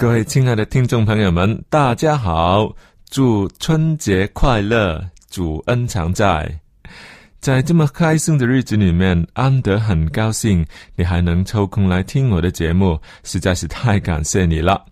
[0.00, 2.74] 各位亲爱的听众朋友们，大家好！
[3.10, 4.98] 祝春节快乐，
[5.28, 6.50] 主恩常在。
[7.38, 10.64] 在这么开心的日子里面，安德很高兴
[10.96, 14.82] 你还能抽空来听我的节目，实在是太感谢你了。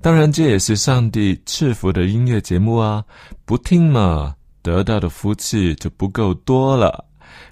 [0.00, 3.04] 当然，这也是上帝赐福的音乐节目啊！
[3.44, 7.04] 不听嘛，得到的福气就不够多了。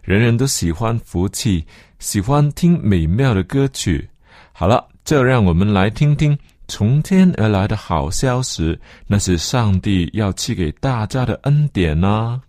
[0.03, 1.65] 人人都喜欢福气，
[2.01, 4.11] 喜欢听美妙的歌曲。
[4.51, 6.37] 好了，就让我们来听听。
[6.71, 12.41] 从天而来的好消息，那是上帝要赐给大家的恩典呢。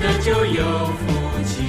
[0.00, 1.04] 的就有福
[1.44, 1.62] 气。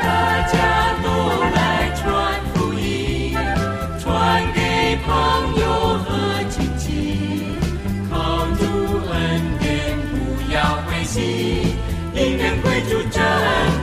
[0.00, 0.54] 大家
[1.02, 1.08] 都
[1.54, 2.04] 来传
[2.52, 3.34] 福音，
[4.00, 5.10] 传给朋
[5.60, 5.64] 友
[6.04, 6.08] 和
[6.50, 6.86] 亲戚，
[8.10, 8.62] 靠主
[9.10, 9.14] 恩
[9.58, 10.56] 典不要
[10.86, 11.22] 灰心，
[12.14, 13.22] 因人归主真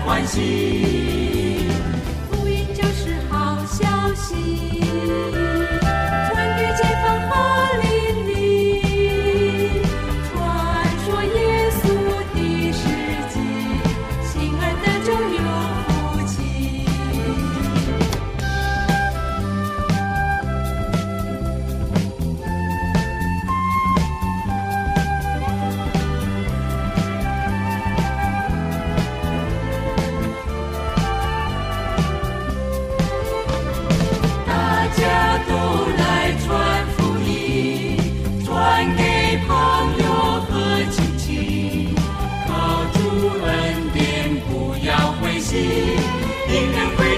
[0.05, 0.80] 欢喜。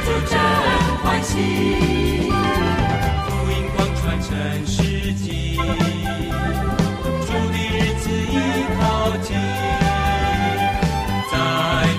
[0.05, 0.37] 主真
[1.01, 1.31] 欢喜，
[3.25, 5.31] 福音广传全世界，
[7.25, 8.35] 主的日子已
[8.77, 8.81] 靠
[9.21, 9.29] 近，
[11.31, 11.33] 在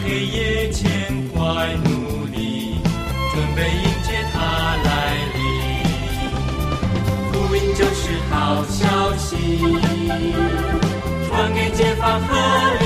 [0.05, 0.85] 黑夜前
[1.33, 1.39] 快
[1.83, 2.79] 努力，
[3.33, 4.37] 准备迎接他
[4.85, 4.89] 来
[5.35, 5.39] 临，
[7.33, 8.01] 福音就是
[8.31, 9.33] 好消息，
[11.27, 12.84] 传给解放和。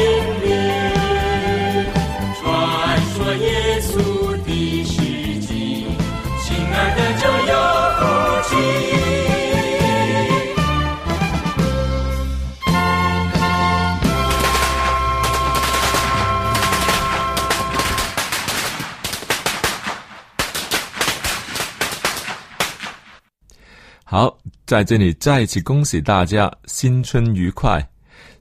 [24.69, 27.83] 在这里再一次恭喜大家新春愉快。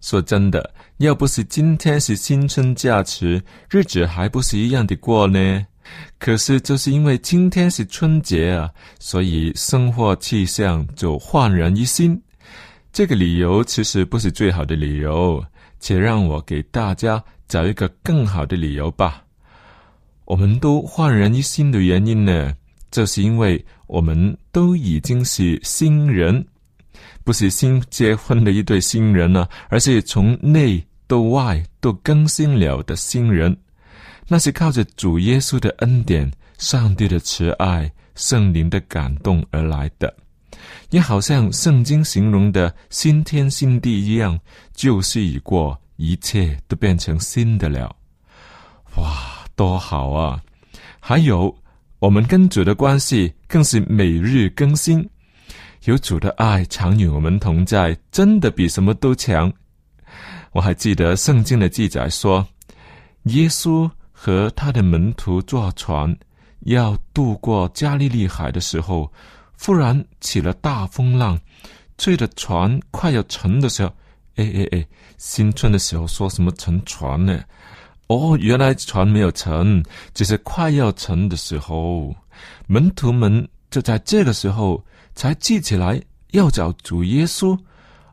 [0.01, 5.65] 说真的，要不是今天是新春假期，日子还不是一样的过呢。
[6.19, 8.69] 可是就是因为今天是春节啊，
[8.99, 12.21] 所以生活气象就焕然一新。
[12.91, 15.41] 这个理由其实不是最好的理由，
[15.79, 19.23] 且让我给大家找一个更好的理由吧。
[20.25, 22.53] 我们都焕然一新的原因呢，
[22.91, 26.45] 就是因为我们都已经是新人，
[27.23, 33.55] 不是新结婚的一对新人了，而是从内到外都更新了的新人。
[34.27, 40.13] 那是靠着主耶稣的恩典、上帝的慈爱、圣灵的感动而来的，
[40.89, 44.37] 也好像圣经形容的新天新地一样，
[44.73, 47.95] 旧事已过，一切都变成新的了。
[48.97, 50.41] 哇，多好啊！
[50.99, 51.55] 还有，
[51.99, 55.07] 我们跟主的关系更是每日更新，
[55.85, 59.51] 有主的爱常与我们同在，真的比什么都强。
[60.51, 62.47] 我还记得圣经的记载说，
[63.23, 63.89] 耶稣。
[64.19, 66.17] 和他的门徒坐船
[66.61, 69.13] 要渡过加利利海的时候，
[69.61, 71.39] 忽然起了大风浪，
[71.99, 73.93] 吹的船快要沉的时候，
[74.37, 74.87] 哎哎哎，
[75.19, 77.43] 新春的时候说什么沉船呢？
[78.07, 79.83] 哦，原来船没有沉，
[80.13, 82.15] 只是快要沉的时候，
[82.65, 84.83] 门徒们就在这个时候
[85.13, 86.01] 才记起来
[86.31, 87.57] 要找主耶稣，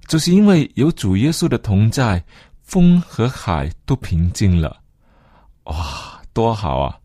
[0.09, 2.23] 就是因为有主耶稣的同在，
[2.63, 4.81] 风和海都平静了。
[5.65, 6.99] 哇，多好啊！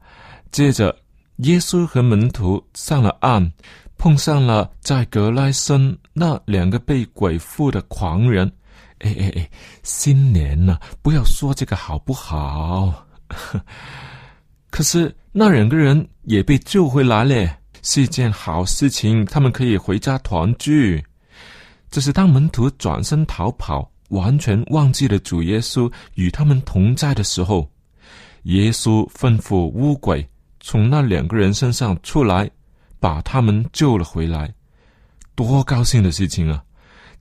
[0.51, 0.95] 接着，
[1.38, 3.51] 耶稣和门徒上了岸，
[3.97, 8.51] 碰上了在格拉森那两个被鬼附的狂人。
[9.00, 9.50] 哎哎哎，
[9.84, 13.06] 新年了，不要说这个好不好？
[14.69, 19.25] 可是那两个人也被救回来了，是一件好事情。
[19.25, 21.04] 他们可以回家团聚。
[21.90, 27.68] 只是当门徒转身逃跑，完全忘记了主耶稣与他们同在的时候。
[28.44, 30.28] 耶稣吩咐乌鬼
[30.60, 32.50] 从那两个人身上出来，
[33.00, 34.54] 把他们救了回来。
[35.36, 36.63] 多高兴的事情啊！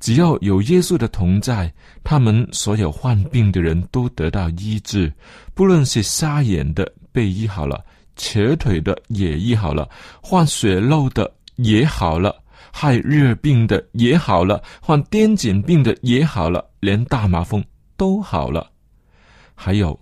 [0.00, 1.72] 只要有耶稣的同在，
[2.04, 5.12] 他们所有患病的人都得到医治，
[5.54, 7.84] 不论是瞎眼的被医好了，
[8.16, 9.88] 瘸腿的也医好了，
[10.22, 12.34] 患血漏的也好了，
[12.72, 17.64] 害热病的也好了，患癫痫病的也好了，连大麻风
[17.96, 18.70] 都好了，
[19.54, 19.98] 还有。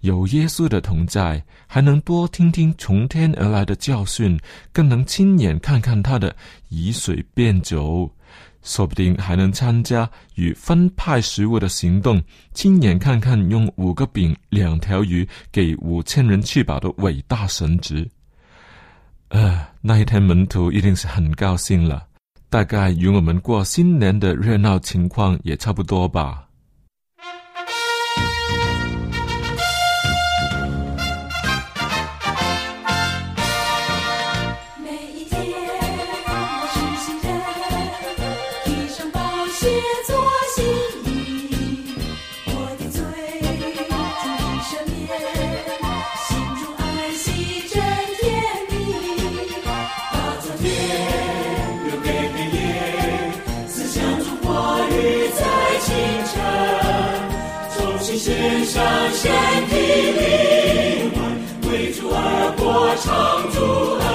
[0.00, 4.38] 有耶稣的同在，还能多听听从天而来的教训，
[4.70, 6.36] 更能亲眼看看他的
[6.68, 8.14] 以水变酒，
[8.64, 12.20] 说不定还能参加与分派食物的行动，
[12.52, 18.08] 亲眼看看用五个饼两条鱼给五千人吃饱的伟大神职。
[19.28, 22.06] 呃，那一天门徒一定是很高兴了，
[22.48, 26.48] 大概与我们过新年的热闹情况也差不多吧。
[58.64, 58.82] 上
[59.12, 59.30] 献
[59.68, 59.76] 体
[60.12, 63.04] 灵魂，为主而歌，唱
[63.52, 63.58] 主
[64.00, 64.13] 恩。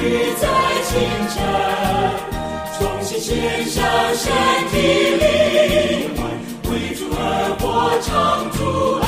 [0.00, 0.48] 雨在
[0.84, 0.92] 清
[1.28, 1.36] 晨
[2.78, 3.84] 重新献上
[4.14, 4.32] 身
[4.70, 4.74] 体
[5.20, 6.18] 灵魂
[6.72, 7.18] 为主而
[7.60, 7.64] 歌
[8.02, 9.03] 唱主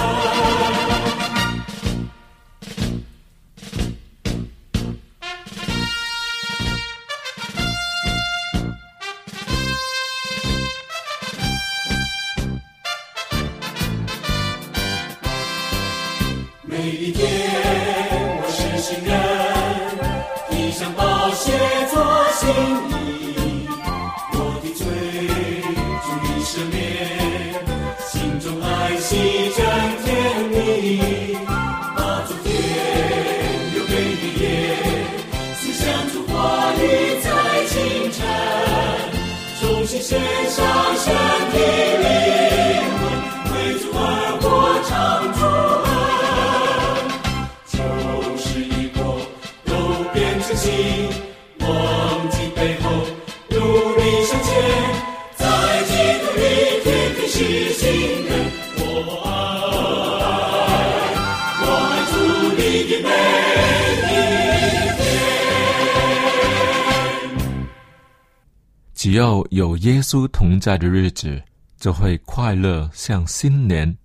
[69.16, 71.42] 要有耶稣同在的日子，
[71.78, 73.96] 就会快乐像新年。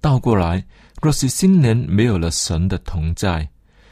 [0.00, 0.64] 倒过来，
[1.00, 3.48] 若是新年没有了神的同在，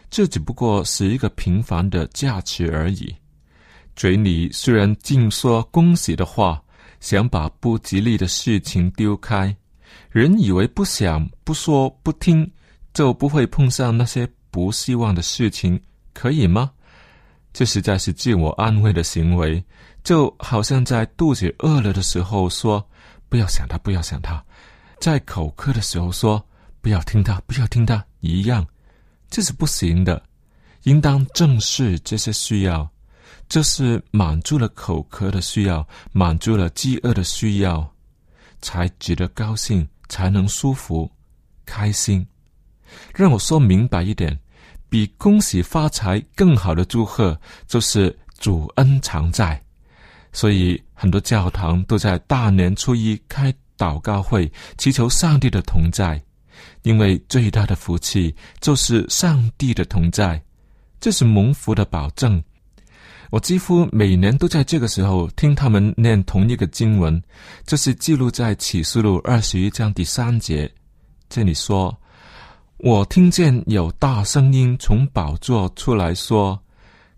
[0.08, 3.12] 这只不过是一个平凡的假期而已。
[3.96, 6.62] 嘴里虽然尽说恭喜的话，
[7.00, 9.54] 想把不吉利的事情丢开，
[10.10, 12.48] 人以为不想、不说、不听，
[12.94, 15.80] 就不会碰上那些不希望的事情，
[16.14, 16.70] 可以吗？
[17.52, 19.60] 这实在是自我安慰的行为，
[20.02, 22.84] 就好像在肚子饿了的时候说
[23.28, 24.42] “不要想他，不要想他”，
[25.00, 26.42] 在口渴的时候说
[26.80, 28.66] “不要听他，不要听他”一样，
[29.28, 30.22] 这是不行的。
[30.84, 32.88] 应当正视这些需要，
[33.48, 37.86] 这是满足了口渴的需要，满足了饥饿的需要，
[38.62, 41.10] 才值得高兴，才能舒服、
[41.66, 42.26] 开心。
[43.14, 44.38] 让我说明白一点。
[44.88, 49.62] 比恭喜发财更好的祝贺，就是主恩常在。
[50.32, 56.22] 所以很多教堂都在大年初一开祷告会，祈求上帝的同在。
[56.82, 60.42] 因为最大的福气就是上帝的同在，
[61.00, 62.42] 这是蒙福的保证。
[63.30, 67.22] 我几乎每年都在这个时候听他们念同一个经文，
[67.66, 70.70] 这是记录在启示录二十一章第三节。
[71.28, 71.96] 这里说。
[72.82, 76.58] 我听见有大声音从宝座出来说：“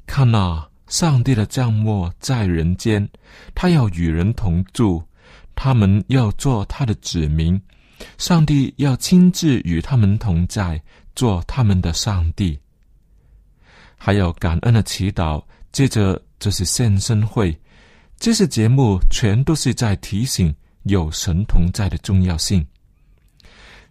[0.07, 3.09] 看呐，上帝的降末在人间，
[3.55, 5.03] 他要与人同住，
[5.55, 7.59] 他们要做他的子民，
[8.19, 10.79] 上帝要亲自与他们同在，
[11.17, 12.61] 做他们的上帝。”
[13.97, 17.59] 还有感恩的祈祷，接着就是献身会，
[18.19, 22.63] 这些节目全都是在提醒有神同在的重要性，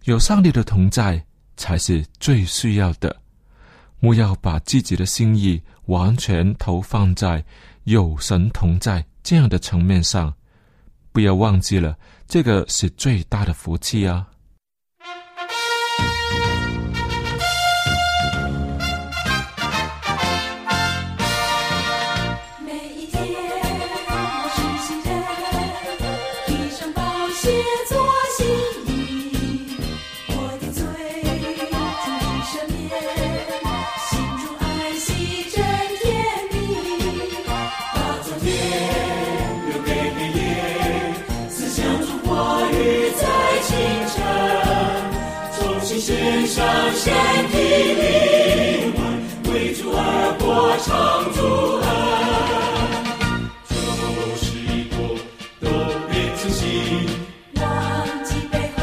[0.04, 1.20] 有上帝的同在。
[1.54, 3.14] 才是最需要的。
[4.04, 7.44] 莫要把自己的心意完全投放在
[7.84, 10.34] 有神同在这样的层面上，
[11.12, 14.26] 不要忘记了，这个是最大的福气啊。
[47.04, 47.12] 身
[47.48, 47.56] 体
[47.98, 49.02] 灵魂，
[49.52, 49.98] 为主而
[50.38, 50.46] 歌，
[50.84, 50.86] 唱
[51.34, 51.36] 主
[51.82, 51.84] 恩。
[53.66, 53.74] 旧
[54.38, 54.46] 时
[54.94, 54.96] 过，
[55.58, 55.66] 都
[56.08, 56.62] 变成新。
[57.60, 57.66] 忘
[58.22, 58.80] 记背后，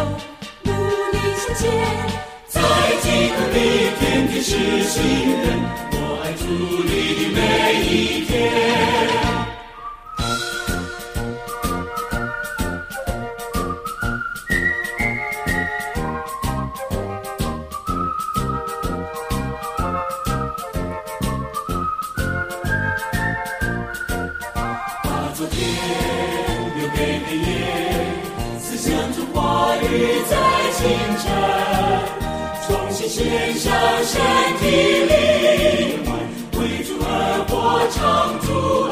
[0.63, 0.67] 努
[1.13, 1.63] 力向前。
[2.49, 2.59] 在
[2.99, 3.57] 基督里，
[4.01, 4.51] 天天是
[4.83, 4.99] 新
[29.91, 30.35] 雨在
[30.73, 31.25] 清晨
[32.67, 34.21] 重新献上身
[34.59, 34.63] 体
[35.09, 36.07] 灵魂
[36.61, 37.53] 为祖国而歌
[37.91, 37.97] 唱
[38.41, 38.88] 祖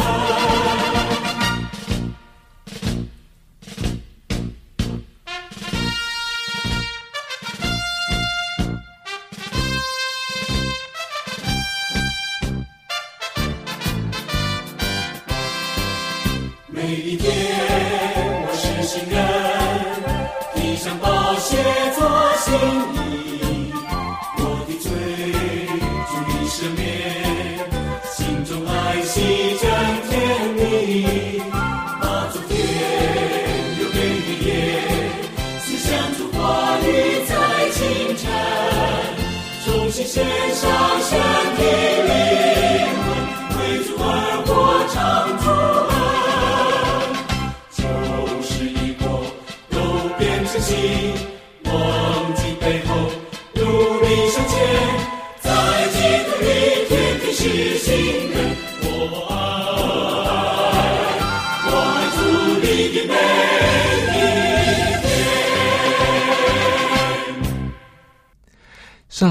[39.97, 41.36] 重新献上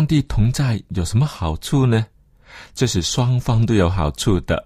[0.07, 2.07] 上帝同在有什么好处呢？
[2.77, 4.65] 这是双方都有好处的。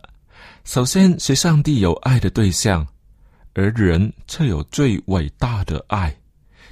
[0.65, 2.87] 首先是上帝有爱的对象，
[3.55, 6.15] 而人却有最伟大的爱，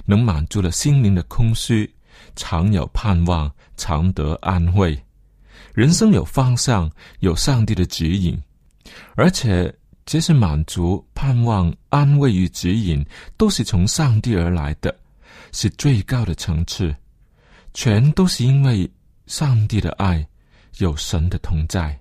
[0.05, 1.91] 能满足了心灵的空虚，
[2.35, 4.95] 常有盼望，常得安慰。
[5.73, 6.87] 人生有方向，
[7.21, 8.39] 有上帝的指引，
[9.15, 9.73] 而且
[10.05, 13.03] 这些满足、盼望、安慰与指引，
[13.35, 14.95] 都是从上帝而来的，
[15.51, 16.95] 是最高的层次，
[17.73, 18.89] 全都是因为
[19.27, 20.27] 上帝的爱，
[20.77, 21.97] 有神的同在。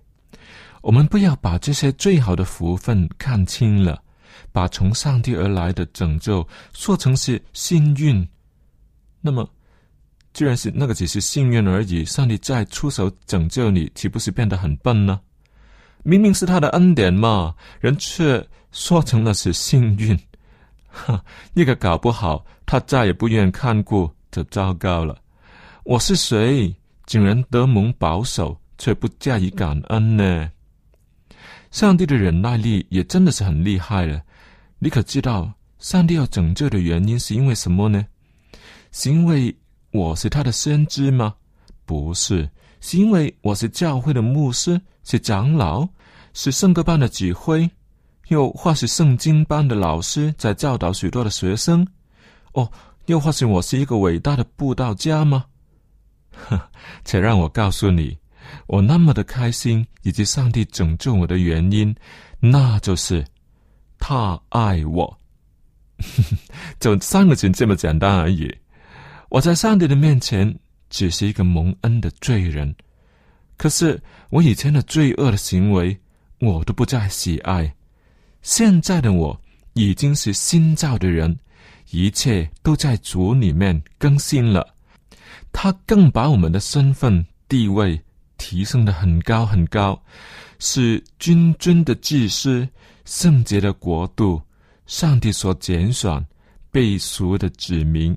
[0.80, 4.00] 我们不要把这些最好的福分看清了，
[4.52, 8.26] 把从上帝而来的拯救说成是幸运，
[9.20, 9.48] 那么，
[10.32, 15.20] 既然是那个只是幸运而已，上帝再出手拯救你，岂不是变得很笨呢？
[16.04, 20.18] 明明是他的恩典嘛，人却说成了是幸运，
[20.86, 21.22] 哈，
[21.52, 25.18] 那个搞不好他再也不愿看顾，就糟糕了。
[25.88, 26.76] 我是谁，
[27.06, 30.50] 竟然得蒙保守，却不加以感恩呢？
[31.70, 34.22] 上帝的忍耐力也真的是很厉害了。
[34.78, 38.04] 你可知道，上帝要拯救的原因是因为什么呢？
[38.92, 39.56] 是因为
[39.90, 41.34] 我是他的先知吗？
[41.86, 42.46] 不是，
[42.82, 45.88] 是因为我是教会的牧师，是长老，
[46.34, 47.66] 是圣歌班的指挥，
[48.26, 51.88] 又或是圣经班的老师，在教导许多的学生。
[52.52, 52.70] 哦，
[53.06, 55.46] 又或是我是一个伟大的布道家吗？
[56.32, 56.70] 呵，
[57.04, 58.16] 且让我告诉你。
[58.66, 61.94] 我那么的开心，以及上帝拯救我的原因，
[62.40, 63.24] 那就是
[63.98, 65.18] 他爱我。
[66.80, 68.54] 就三个字这么简单而已。
[69.28, 70.58] 我在上帝的面前
[70.88, 72.74] 只是一个蒙恩的罪人，
[73.56, 75.98] 可是我以前的罪恶的行为，
[76.40, 77.74] 我都不再喜爱。
[78.40, 79.38] 现在的我
[79.74, 81.38] 已经是新造的人，
[81.90, 84.74] 一切都在主里面更新了。
[85.52, 88.00] 他更把我们的身份地位。
[88.40, 90.00] 提升的很高很高，
[90.60, 92.66] 是君尊的祭司，
[93.04, 94.40] 圣洁的国度，
[94.86, 96.24] 上帝所拣选、
[96.70, 98.16] 被赎的子民，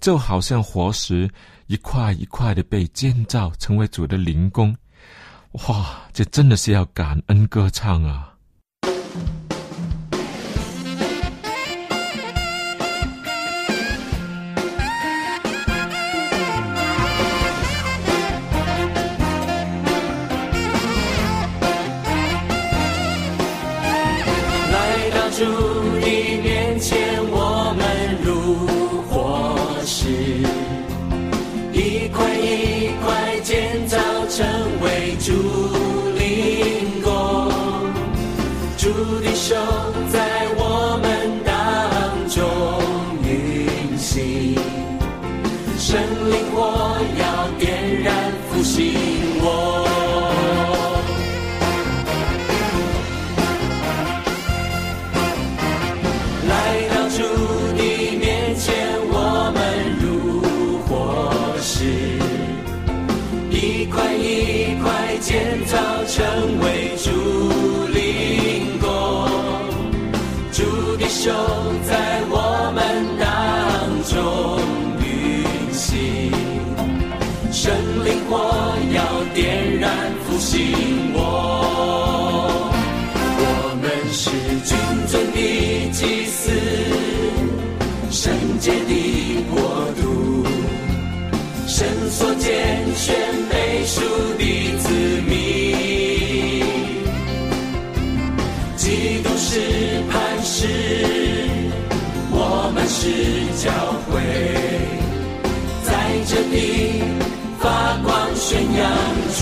[0.00, 1.30] 就好像活石
[1.66, 4.74] 一块一块的被建造成为主的灵宫。
[5.68, 8.32] 哇，这真的是要感恩歌唱啊！
[94.18, 94.42] 被赎的
[94.78, 94.88] 子。
[99.40, 99.54] 是
[100.10, 100.66] 磐石，
[102.30, 103.00] 我们是
[103.56, 103.70] 教
[104.10, 104.20] 会，
[105.84, 105.88] 在
[106.26, 106.54] 这里
[107.58, 108.82] 发光宣扬
[109.38, 109.40] 主。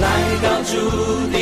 [0.00, 0.04] 来
[0.42, 0.70] 到主
[1.32, 1.34] 的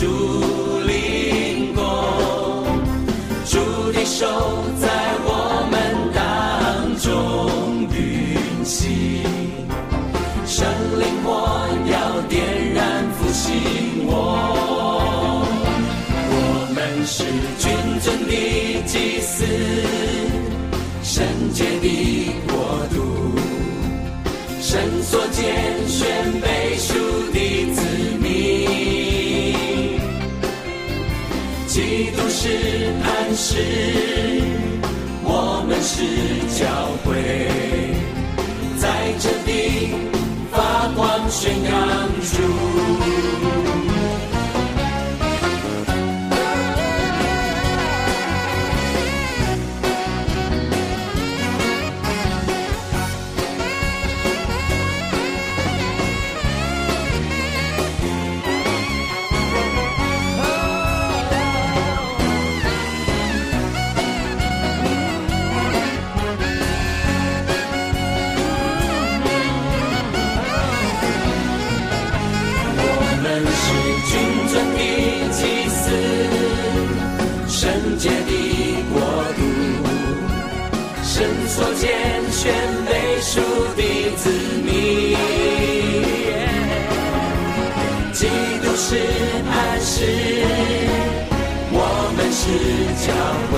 [0.00, 0.08] 成
[0.86, 0.88] 为
[1.74, 3.60] 主。
[4.20, 4.26] 手
[4.78, 4.88] 在
[5.24, 5.28] 我
[5.70, 5.74] 们
[6.12, 6.18] 当
[6.98, 7.08] 中
[7.88, 7.96] 运
[8.64, 9.22] 行，
[10.44, 10.66] 圣
[10.98, 11.28] 灵火
[11.90, 13.46] 要点燃复兴
[14.06, 14.12] 我。
[16.32, 16.34] 我
[16.74, 17.24] 们是
[17.58, 17.64] 君
[18.00, 18.32] 尊的
[18.84, 19.46] 祭司，
[21.02, 21.86] 圣洁的
[22.48, 22.52] 国
[22.94, 22.98] 度，
[24.60, 25.38] 神所拣
[25.88, 26.92] 选被赎
[32.42, 32.48] 是
[33.02, 33.58] 磐石。
[35.22, 35.92] 我们是
[36.58, 36.64] 教
[37.04, 37.12] 会，
[38.78, 39.92] 在这地
[40.50, 41.70] 发光宣扬
[42.32, 42.89] 主。
[88.82, 88.96] 是
[89.44, 90.06] 磐石，
[91.70, 91.76] 我
[92.16, 92.48] 们是
[93.04, 93.12] 教
[93.52, 93.54] 会，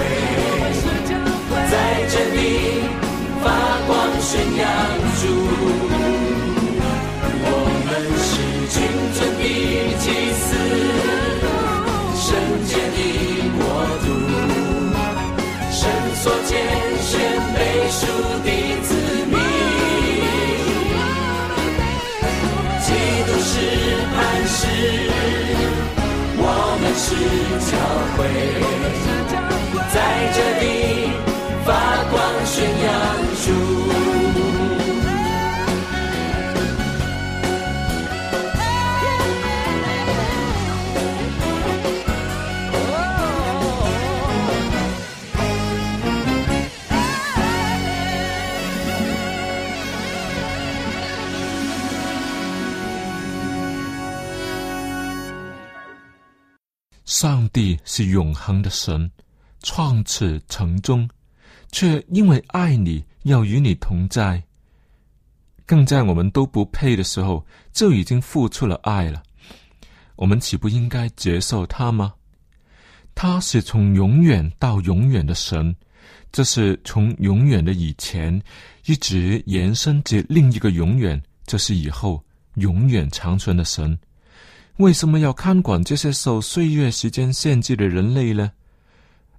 [27.73, 27.79] 教
[28.19, 28.82] 会。
[57.23, 59.09] 上帝是永恒的神，
[59.63, 61.09] 创始成终，
[61.71, 64.43] 却因为爱你要与你同在，
[65.65, 69.23] 更在我们都不配的时候就已经付出了爱了。
[70.17, 72.13] 我们岂不应该接受他吗？
[73.15, 75.73] 他是从永远到永远的神，
[76.33, 78.43] 这是从永远的以前
[78.87, 82.21] 一直延伸至另一个永远，这是以后
[82.55, 83.97] 永远长存的神。
[84.79, 88.51] 为什么要看管这些受岁月时间限制的人类呢？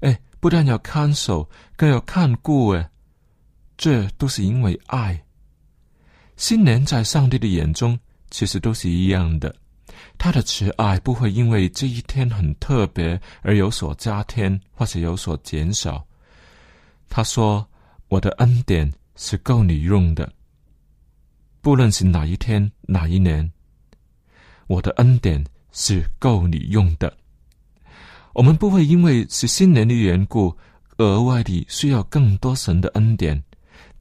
[0.02, 2.90] 哎，不但要看守，更要看顾，哎，
[3.78, 5.22] 这都是因为爱。
[6.38, 7.98] 新年在上帝的眼中
[8.30, 9.54] 其实都是一样的，
[10.18, 16.06] 他的慈爱不会因为这一天很特别而有所加添或者有所减少。
[17.10, 17.68] 他说
[18.10, 20.32] ：“我的恩典是够你用的，
[21.62, 23.50] 不论是哪一天哪一年。”
[24.68, 27.12] 我的恩典是够你用的。
[28.34, 30.56] 我们不会因为是新年的缘故，
[30.98, 33.42] 额外的需要更多神的恩典。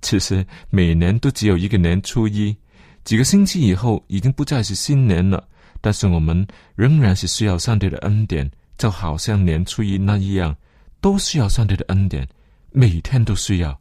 [0.00, 2.56] 其实每年都只有一个年初一，
[3.04, 5.46] 几个星期以后已经不再是新年了。
[5.80, 6.46] 但是我们
[6.76, 10.56] 仍然是需要上帝的恩典，就好像年初一那一样，
[11.00, 12.26] 都需要上帝的恩典，
[12.70, 13.78] 每天都需要。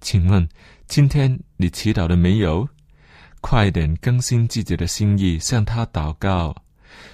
[0.00, 0.46] 请问
[0.86, 2.68] 今天你祈祷了没有？
[3.40, 6.54] 快点更新自己的心意，向他祷告。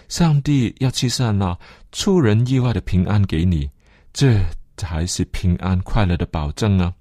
[0.09, 1.59] 上帝要赐上那
[1.91, 3.69] 出人意外的平安给你，
[4.13, 4.41] 这
[4.77, 6.93] 才是平安快乐的保证啊！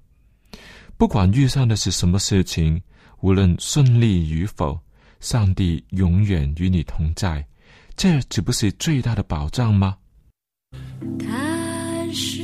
[0.96, 2.80] 不管遇上的是什么事情，
[3.20, 4.78] 无论顺利与否，
[5.20, 7.46] 上帝永远与你同在，
[7.96, 9.96] 这岂不是最大的保障吗？
[11.18, 12.42] 他是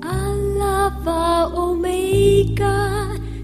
[0.00, 0.10] 阿
[0.58, 2.64] 拉法欧米伽，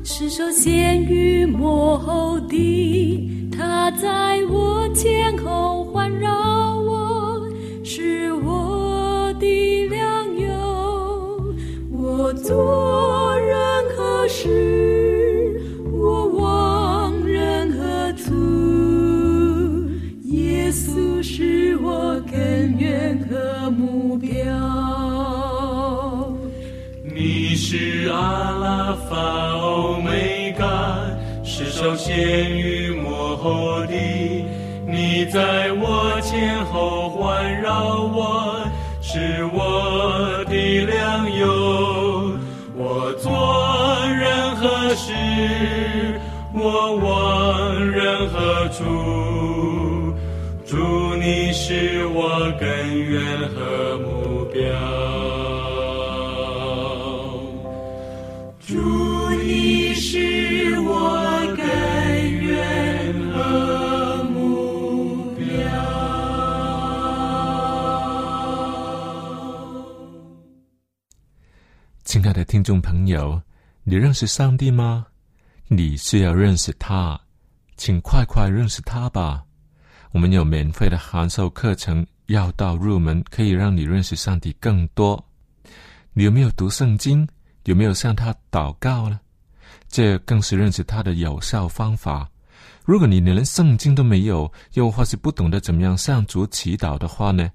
[0.07, 3.51] 是首先与幕后的。
[3.51, 7.49] 它在我前后环绕我，
[7.83, 11.55] 是我的良友。
[11.90, 13.57] 我做任
[13.97, 14.93] 何事，
[28.14, 29.16] 阿拉法
[29.61, 30.64] 欧梅嘎，
[31.42, 33.94] 是首先与幕后的。
[34.87, 38.64] 你在我前后环绕我，
[39.00, 42.38] 是我的良友。
[42.77, 43.33] 我做
[44.07, 46.20] 任何事，
[46.53, 49.13] 我往任何处。
[72.64, 73.40] 众朋友，
[73.83, 75.07] 你认识上帝吗？
[75.68, 77.20] 你是要认识他，
[77.77, 79.44] 请快快认识他吧。
[80.12, 85.22] 我们有免费的函授课程，要到入门，可以让你认识上帝更多。
[86.14, 87.29] 你有没有读圣经？
[87.64, 89.20] 有没有向他祷告呢？
[89.88, 92.29] 这更是认识他的有效方法。
[92.85, 97.50] 如果你连圣经都没有，又或是不懂得怎么样向主祈祷的话呢？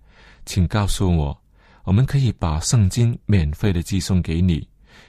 [0.46, 1.42] 请告诉我，
[1.84, 4.68] 我们可以把圣经免费的寄送给你，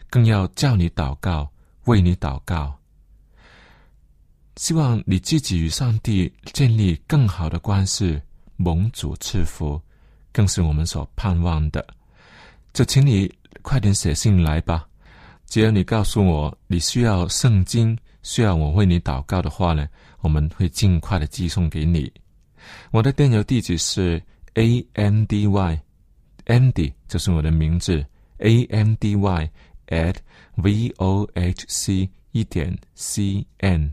[0.08, 1.50] 更要叫你祷告，
[1.84, 2.76] 为你祷告。
[4.56, 8.20] 希望你自己与上帝建立更好的关系，
[8.56, 9.80] 蒙主赐福，
[10.32, 11.86] 更是我们所盼望的。
[12.72, 14.86] 就请你快点写信来吧。
[15.46, 19.88] 只要你告诉我你需要圣经，需要我为你祷告的话呢，
[20.20, 22.12] 我们会尽快的寄送给你。
[22.90, 24.22] 我的电邮地址是
[24.54, 25.80] a n d y
[26.46, 28.04] andy，就是我的名字
[28.38, 29.50] a n d y
[29.90, 30.16] at
[30.56, 33.92] v o h c 一点 c n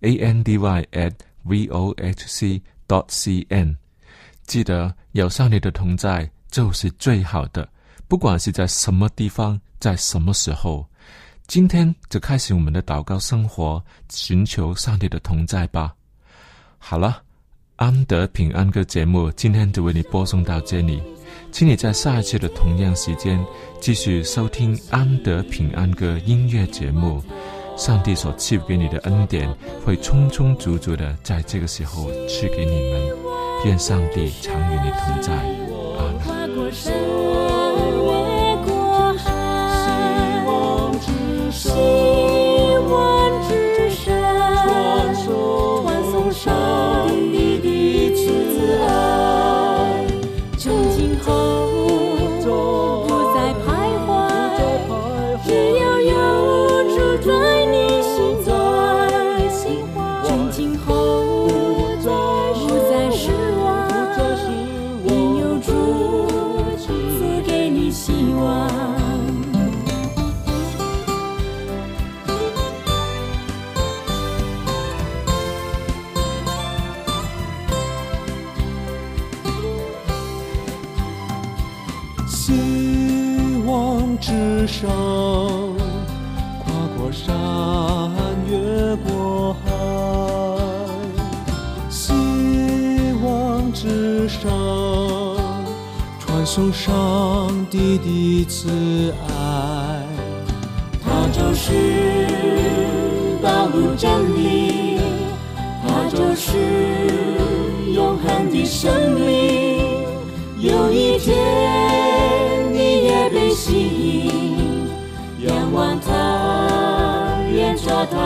[0.00, 3.76] a n d y at v o h c dot c n。
[4.46, 7.68] 记得有上帝的同在就是最好的，
[8.06, 10.86] 不管是在什么地方，在什么时候。
[11.48, 15.94] 今天就开始我们的祷告生活，寻求上帝的同在吧。
[16.78, 17.22] 好了。
[17.76, 21.02] 安德平安歌节目今天就为你播送到这里，
[21.50, 23.44] 请你在下一次的同样时间
[23.80, 27.22] 继续收听安德平安歌音乐节目。
[27.76, 29.52] 上帝所赐给你的恩典
[29.84, 33.14] 会充充足足的在这个时候赐给你们。
[33.64, 35.34] 愿上帝常与你同在。
[35.98, 36.10] 阿
[36.48, 36.72] 门。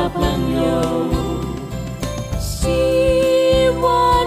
[0.08, 0.22] 朋
[0.64, 1.10] 友
[2.40, 4.19] 希望